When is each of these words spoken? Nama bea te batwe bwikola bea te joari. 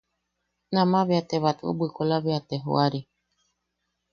Nama 0.73 0.97
bea 1.07 1.23
te 1.29 1.37
batwe 1.43 1.69
bwikola 1.77 2.15
bea 2.25 2.39
te 2.47 2.55
joari. 2.63 3.01